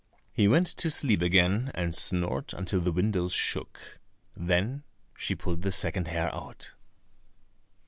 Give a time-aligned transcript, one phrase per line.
[0.33, 3.99] He went to sleep again and snored until the windows shook.
[4.35, 4.81] Then
[5.15, 6.73] she pulled the second hair out.